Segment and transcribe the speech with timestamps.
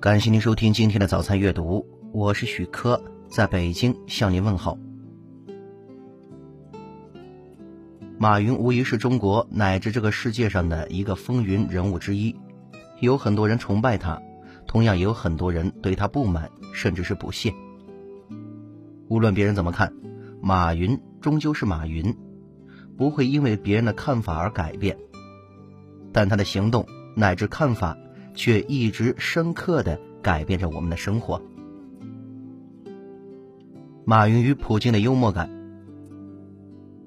[0.00, 4.78] 感谢您收听今天的早餐阅读，我是许科，在北京向您问好。
[8.16, 12.34] 马云无疑是中国乃至这个世界上的一个风云人物之一，
[13.00, 14.18] 有很多人崇拜他，
[14.66, 17.52] 同样也有很多人对他不满，甚至是不屑。
[19.08, 19.92] 无论别人怎么看，
[20.40, 22.16] 马云终究是马云，
[22.96, 24.96] 不会因为别人的看法而改变，
[26.10, 27.94] 但他的行动乃至看法。
[28.34, 31.40] 却一直深刻的改变着我们的生活。
[34.04, 35.48] 马云与普京的幽默感。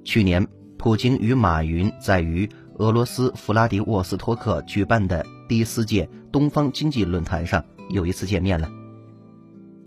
[0.04, 0.46] 去年，
[0.78, 8.70] 普京与马云在于俄罗斯弗拉迪沃斯托克举办的第四届东方经济论坛上有一次见面了。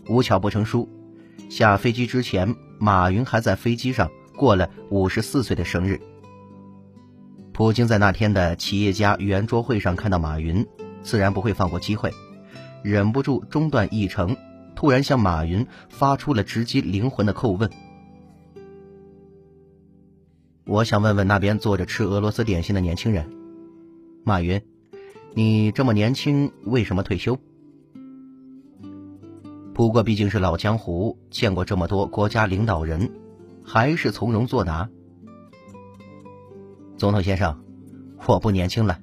[0.09, 0.87] 无巧不成书，
[1.49, 5.99] 下飞机之前，马云还在飞机上过了五十四岁的生日。
[7.51, 10.65] 普京在那天的企业家圆桌会上看到马云。
[11.03, 12.11] 自然不会放过机会，
[12.83, 14.35] 忍不住中断议程，
[14.75, 17.69] 突然向马云发出了直击灵魂的叩问
[20.65, 23.29] ：“我想问问那边坐着吃俄罗斯点心的年轻人，
[24.23, 24.61] 马云，
[25.33, 27.39] 你这么年轻，为什么退休？”
[29.73, 33.11] 不过毕竟是老江湖，见过这么多国家领导人，
[33.63, 34.89] 还是从容作答
[36.97, 37.63] ：“总统先生，
[38.25, 38.99] 我不年轻了。”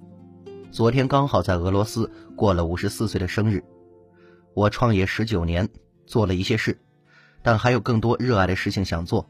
[0.74, 3.62] 昨天刚好在俄罗斯过了五十四岁的生日，
[4.54, 5.68] 我创业十九年，
[6.04, 6.76] 做了一些事，
[7.42, 9.24] 但还有更多热爱的事情想做，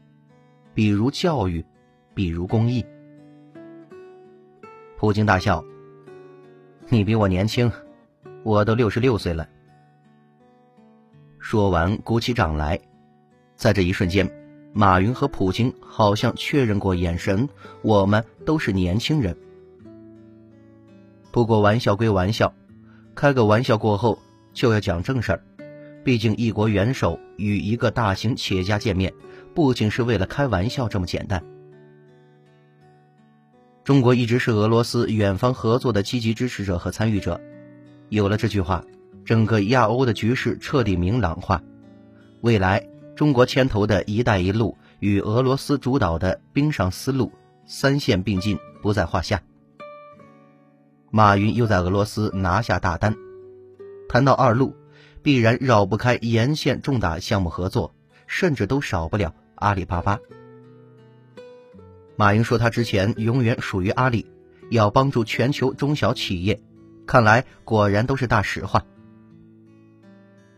[0.73, 1.63] 比如教育，
[2.15, 2.83] 比如公益。
[4.97, 5.63] 普京大笑
[6.89, 7.71] ：“你比我年轻，
[8.41, 9.47] 我都六十六岁了。”
[11.37, 12.79] 说完，鼓起掌来，
[13.55, 14.27] 在这一瞬间，
[14.73, 17.47] 马云和普京好像确认过眼神，
[17.83, 19.37] 我们都是年轻人。
[21.35, 22.53] 不过玩笑归玩笑，
[23.13, 24.17] 开个玩笑过后
[24.53, 25.43] 就要讲正事儿。
[26.01, 29.13] 毕竟一国元首与一个大型企业家见面，
[29.53, 31.43] 不仅是为了开玩笑这么简单。
[33.83, 37.41] 中国一直是俄罗斯远方合作的积极支持者和参与者。
[38.07, 38.85] 有了这句话，
[39.25, 41.61] 整个亚欧的局势彻底明朗化。
[42.39, 47.29] 未来，中国牵头的一带一路与俄罗斯主导的冰上丝路
[47.65, 49.41] 三线并进不在话下。
[51.15, 53.15] 马云又在俄罗斯拿下大单，
[54.09, 54.75] 谈到二路，
[55.23, 57.95] 必然绕不开沿线重大项目合作，
[58.27, 60.19] 甚至都少不了阿里巴巴。
[62.17, 64.29] 马云说他之前永远属于阿里，
[64.71, 66.61] 要帮助全球中小企业，
[67.07, 68.83] 看来果然都是大实话。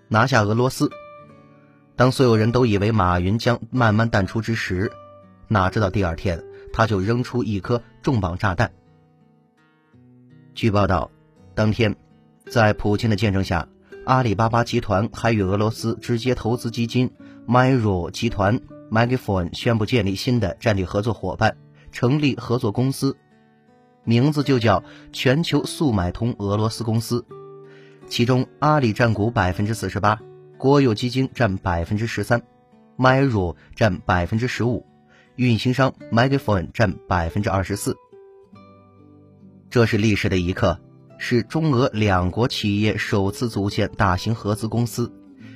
[0.08, 0.90] 拿下俄罗斯，
[1.96, 4.92] 当所有人都以为马云将慢慢淡出之时，
[5.50, 8.72] 哪知道第二天他就扔出一颗重磅炸弹。
[10.58, 11.12] 据报道，
[11.54, 11.96] 当天，
[12.50, 13.68] 在普京的见证下，
[14.08, 17.12] 阿里巴巴集团还与俄罗斯直接投资基金
[17.48, 18.60] Myro 集团
[18.90, 21.56] Megaphone 宣布建立新的战略合作伙伴，
[21.92, 23.16] 成立合作公司，
[24.04, 27.24] 名字就叫全球速买通俄罗斯公司。
[28.08, 30.20] 其中，阿里占股百分之四十八，
[30.58, 32.42] 国有基金占百分之十三
[32.98, 34.84] ，Myro 占百分之十五，
[35.36, 37.96] 运行商 Megaphone 占百分之二十四。
[39.70, 40.80] 这是历史的一刻，
[41.18, 45.12] 是中俄两国企业首次组建大型合资公司，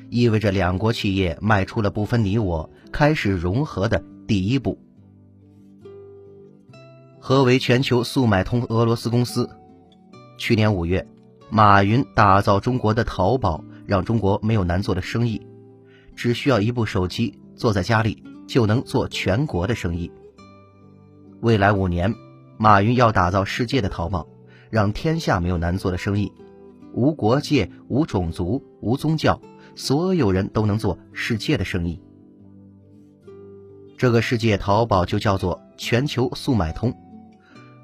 [0.09, 4.77] 意味着两国企业迈出了不分你我、开始融合的第一步。
[7.19, 9.49] 何为全球速买通俄罗斯公司？
[10.37, 11.07] 去年五月，
[11.49, 15.41] 马云打造中国的淘宝，让中国没有难做的生意，
[16.17, 20.11] 只需要一部手机，坐在家里就能做全国的生意。
[21.39, 22.13] 未来五年。
[22.61, 24.27] 马云要打造世界的淘宝，
[24.69, 26.31] 让天下没有难做的生意，
[26.93, 29.41] 无国界、无种族、无宗教，
[29.75, 31.99] 所有人都能做世界的生意。
[33.97, 36.95] 这个世界淘宝就叫做全球速买通。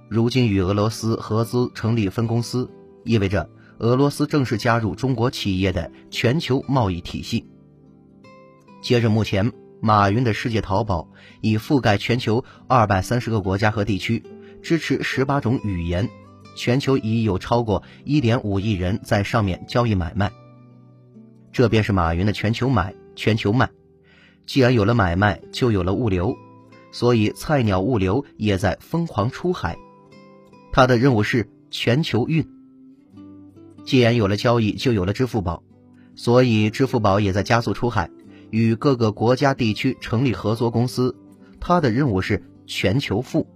[0.09, 2.69] 如今与俄罗斯合资成立分公司，
[3.03, 3.49] 意味着
[3.79, 7.49] 俄罗斯正式加入中国企业的全球贸易体系。
[8.83, 9.51] 接着，目前
[9.81, 11.09] 马云的世界淘宝
[11.41, 14.21] 已覆盖全球二百三十个国家和地区。
[14.67, 16.09] 支持十八种语言，
[16.53, 20.29] 全球已有超过一点五亿人在上面交易买卖。
[21.53, 23.69] 这便是马云的全球买、全球卖。
[24.45, 26.35] 既然有了买卖，就有了物流，
[26.91, 29.77] 所以菜鸟物流也在疯狂出海。
[30.73, 32.45] 他的任务是全球运。
[33.85, 35.63] 既然有了交易，就有了支付宝，
[36.17, 38.09] 所以支付宝也在加速出海，
[38.49, 41.15] 与各个国家地区成立合作公司。
[41.57, 43.47] 他的任务是全球付。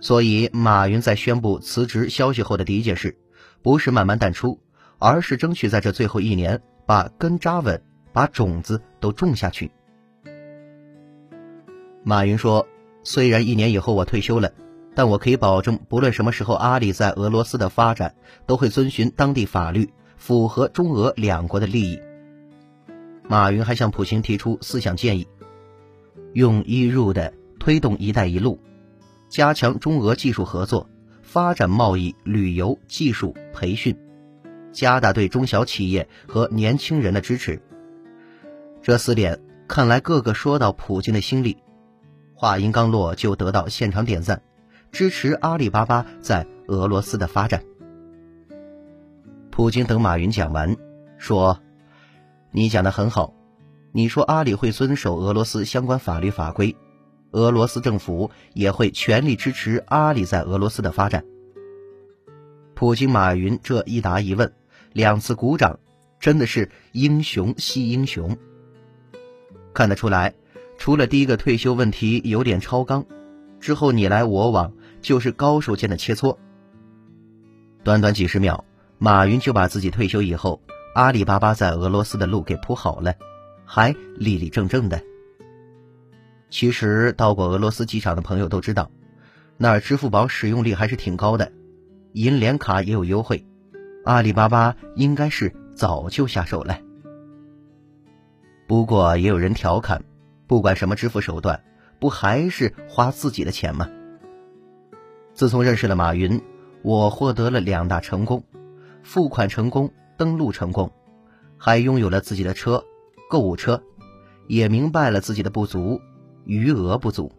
[0.00, 3.18] 所以，马云在宣布辞职消息后的第一件事，
[3.62, 4.60] 不是慢慢淡出，
[4.98, 9.70] 而是争取在这最后一年把根扎稳，把种子都种下去。
[12.04, 12.66] 马云说
[13.02, 14.52] ：“虽然一年以后我退休了，
[14.94, 18.14] 但我可以保证，不论什么时候阿里在俄罗斯的发展，
[18.46, 22.00] 都会遵循当地法律，符合中俄两国的利益。”
[23.28, 25.26] 马云还向普京提出四项建议：
[26.32, 28.58] 用一入的推动“一带一路”，
[29.28, 30.88] 加强中俄技术合作，
[31.22, 33.96] 发展贸易、旅游、技术培训。
[34.72, 37.60] 加大对中小企业和年轻人的支持。
[38.82, 41.56] 这四点看来个个说到普京的心里。
[42.34, 44.40] 话音刚落，就得到现场点赞，
[44.92, 47.64] 支持阿里巴巴在俄罗斯的发展。
[49.50, 50.76] 普京等马云讲完，
[51.16, 51.58] 说
[52.52, 53.34] ：“你讲的很好，
[53.90, 56.76] 你说阿里会遵守俄罗斯相关法律法规，
[57.30, 61.24] 俄罗斯政府也会全力支持阿里在俄罗斯的发展。”
[62.74, 64.52] 普京、马云这一答一问，
[64.92, 65.78] 两次鼓掌，
[66.20, 68.36] 真的是英雄惜英雄。
[69.74, 70.34] 看得出来，
[70.76, 73.04] 除了第一个退休问题有点超纲，
[73.60, 74.72] 之后你来我往
[75.02, 76.36] 就是高手间的切磋。
[77.82, 78.64] 短短几十秒，
[78.98, 80.60] 马云就把自己退休以后
[80.94, 83.14] 阿里巴巴在俄罗斯的路给铺好了，
[83.64, 85.02] 还立立正正的。
[86.50, 88.90] 其实到过俄罗斯机场的朋友都知道，
[89.56, 91.52] 那儿支付宝使用率还是挺高的。
[92.12, 93.46] 银联卡也有优惠，
[94.04, 96.80] 阿里巴巴应该是早就下手了。
[98.66, 100.02] 不过也有人调侃，
[100.46, 101.62] 不管什么支付手段，
[102.00, 103.88] 不还是花自己的钱吗？
[105.34, 106.42] 自从认识了马云，
[106.82, 108.42] 我获得了两大成功：
[109.02, 110.90] 付款成功，登录成功，
[111.56, 112.84] 还拥有了自己的车，
[113.30, 113.82] 购物车，
[114.48, 116.00] 也明白了自己的不足，
[116.48, 117.30] 余额不足。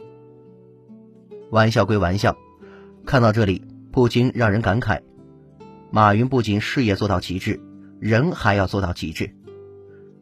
[1.52, 2.38] 玩笑归玩笑，
[3.06, 3.62] 看到这里。
[3.92, 5.02] 不禁让人感慨，
[5.90, 7.60] 马云不仅事业做到极致，
[8.00, 9.36] 人还要做到极致。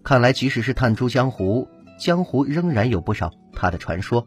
[0.03, 1.67] 看来，即使是探出江湖，
[1.99, 4.25] 江湖仍然有不少他的传说。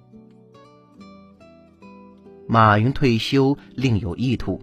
[2.46, 4.60] 马云退休另有意图，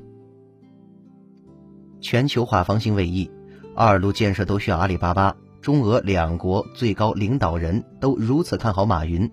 [2.00, 3.28] 全球化方兴未艾，
[3.76, 5.36] 二路建设都需要阿里巴巴。
[5.60, 9.30] 中俄两国最高领导人都如此看好马云，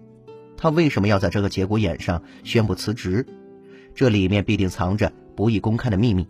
[0.57, 3.27] 他为什么要在这个节骨眼上宣布辞职？
[3.95, 5.13] 这里面必定藏着。
[5.37, 6.29] 不易公开的秘密。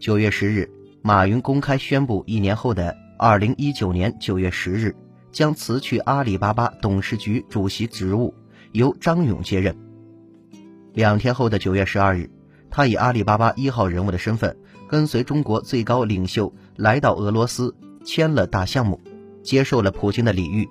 [0.00, 0.68] 九月十日，
[1.00, 4.96] 马云公开宣布，一年后的二零一九年九月十日，
[5.30, 8.34] 将辞去阿里巴巴董事局主席职务，
[8.72, 9.76] 由张勇接任。
[10.92, 12.28] 两天后的九月十二日，
[12.68, 14.56] 他以阿里巴巴一号人物的身份，
[14.88, 17.72] 跟随中国最高领袖来到俄罗斯，
[18.04, 19.00] 签了大项目，
[19.44, 20.68] 接受了普京的礼遇。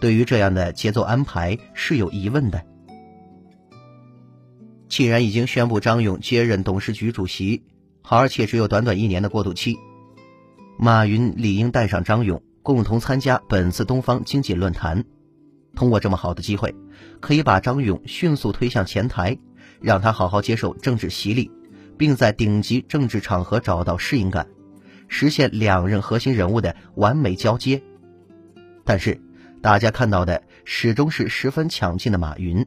[0.00, 2.64] 对于这样的节奏安排，是有疑问的。
[4.88, 7.62] 既然已经宣布张勇接任董事局主席，
[8.02, 9.76] 而且只有短短一年的过渡期，
[10.78, 15.04] 马云理应带上张勇共同参加本次东方经济论坛。
[15.74, 16.74] 通过这么好的机会，
[17.20, 19.38] 可以把张勇迅速推向前台，
[19.80, 21.50] 让他好好接受政治洗礼，
[21.96, 24.48] 并在顶级政治场合找到适应感，
[25.06, 27.82] 实现两任核心人物的完美交接。
[28.84, 29.20] 但是，
[29.60, 32.64] 大家看到的始终是十分抢镜的马云。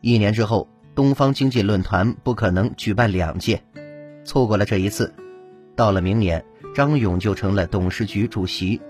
[0.00, 3.62] 一年之后，东方经济论坛不可能举办两届，
[4.24, 5.14] 错过了这一次，
[5.76, 6.44] 到了明年，
[6.74, 8.80] 张勇就成了董事局主席，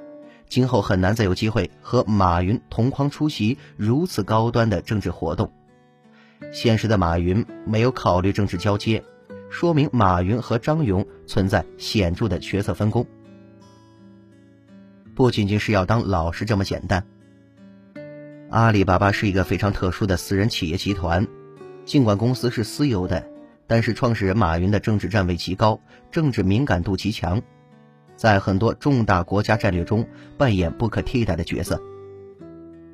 [0.48, 5.52] 今后很难再有机会和马云同框出席如此高端的政治活动。
[6.50, 9.02] 现实的马云没有考虑政治交接，
[9.50, 13.06] 说明马云和张勇存在显著的角色分工，
[15.14, 17.04] 不仅仅是要当老师这么简单。
[18.50, 21.26] 阿里巴巴是一个非常特殊的私人企业集团，
[21.84, 23.24] 尽管公司是私有的，
[23.66, 25.80] 但是创始人马云的政治站位极高，
[26.10, 27.40] 政治敏感度极强，
[28.16, 30.06] 在很多重大国家战略中
[30.36, 31.80] 扮演不可替代的角色。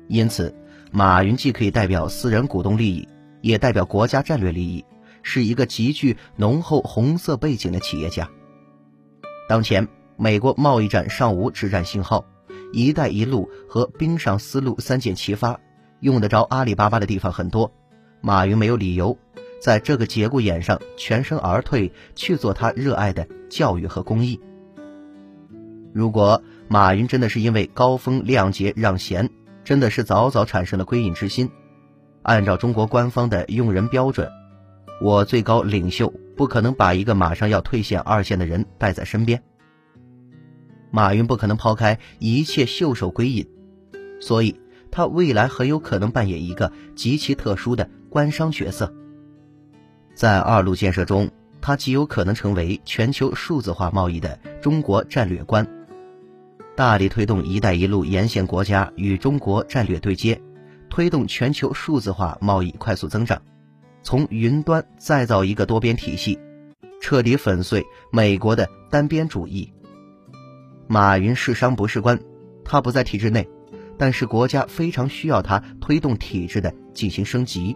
[0.07, 0.53] 因此，
[0.91, 3.07] 马云既可以代表私人股东利益，
[3.41, 4.85] 也代表国家战略利益，
[5.23, 8.29] 是一个极具浓厚红色背景的企业家。
[9.47, 9.87] 当前，
[10.17, 12.25] 美国贸易战尚无止战信号。
[12.73, 15.59] “一带一路”和冰上丝路三箭齐发，
[15.99, 17.71] 用得着阿里巴巴的地方很多。
[18.21, 19.17] 马云没有理由
[19.59, 24.39] 在这个节骨眼上全身而退，去做他热爱的教育和公益。
[25.93, 29.29] 如果马云真的是因为高风亮节让贤，
[29.65, 31.49] 真的是早早产生了归隐之心。
[32.21, 34.29] 按照中国官方的用人标准，
[35.01, 39.43] 我最高领袖不可能把一个马上要退线二线的人带在身边。
[40.91, 43.47] 马云不可能抛开一切袖手归隐，
[44.19, 44.59] 所以
[44.91, 48.93] 他未来很有可能扮演一个极其特殊的官商角色。
[50.13, 51.29] 在二路建设中，
[51.61, 55.65] 他极有可能成为全球数字化贸易的中国战略官，
[56.75, 60.39] 大力推动“一带一路”沿线国家与中国战略对接，
[60.89, 63.41] 推动全球数字化贸易快速增长，
[64.03, 66.37] 从云端再造一个多边体系，
[66.99, 67.81] 彻底粉碎
[68.11, 69.71] 美国的单边主义。
[70.87, 72.19] 马云是商不是官，
[72.65, 73.47] 他不在体制内，
[73.97, 77.75] 但是国家非常需要他推动体制的进行升级，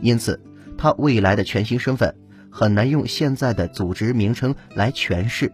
[0.00, 0.40] 因此
[0.76, 2.14] 他未来的全新身份。
[2.48, 5.52] 很难用现在的组织名称来诠释，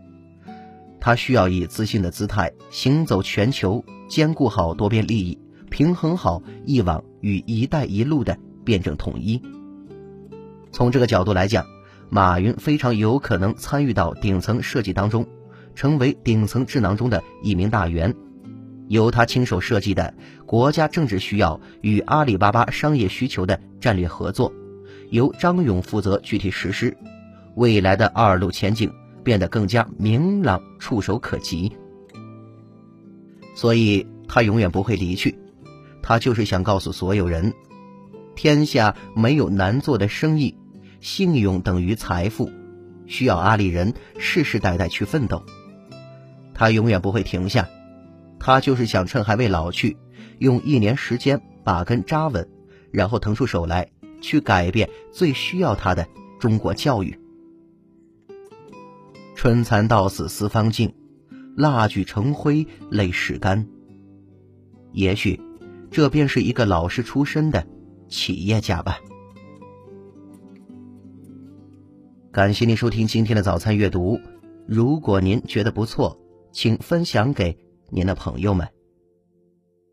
[1.01, 5.37] 他需要以自信的姿态行走全球，兼顾好多边利益，
[5.69, 9.43] 平衡好一网与“一带一路”的辩证统一。
[10.71, 11.67] 从这个角度来讲，
[12.09, 15.27] 马云非常有可能参与到顶层设计当中，
[15.75, 18.15] 成为顶层智囊中的一名大员，
[18.89, 20.15] 由他亲手设计的
[20.47, 24.53] 国家政治需要与阿里巴巴商业需求的战略合作。
[25.11, 26.97] 由张勇负责具体实施，
[27.55, 28.91] 未来的二路前景
[29.23, 31.71] 变得更加明朗、触手可及。
[33.55, 35.39] 所以他永远不会离去，
[36.03, 37.53] 他就是想告诉所有人：
[38.35, 40.57] 天下没有难做的生意，
[41.01, 42.51] 信用等于财富，
[43.07, 45.45] 需要阿里人世世代代去奋斗。
[46.55, 47.69] 他永远不会停下，
[48.39, 49.97] 他就是想趁还未老去，
[50.39, 52.49] 用一年时间把根扎稳，
[52.91, 53.89] 然后腾出手来。
[54.23, 56.07] 去改变最需要他的
[56.39, 57.19] 中国教育。
[59.35, 60.95] 春蚕到死丝方尽，
[61.57, 63.67] 蜡炬成灰泪始干。
[64.93, 65.41] 也许，
[65.91, 67.67] 这便是一个老实出身的
[68.09, 69.01] 企业家吧。
[72.31, 74.21] 感谢您收听今天的早餐阅读。
[74.69, 76.17] 如果您觉得不错，
[76.53, 78.69] 请分享给您的朋友们。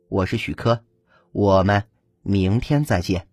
[0.09, 0.83] 我是许科，
[1.31, 1.81] 我们
[2.21, 3.28] 明天再见。